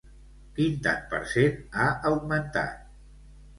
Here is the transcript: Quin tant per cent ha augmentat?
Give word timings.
Quin 0.55 0.79
tant 0.87 1.03
per 1.11 1.19
cent 1.35 1.61
ha 1.83 1.87
augmentat? 2.13 2.83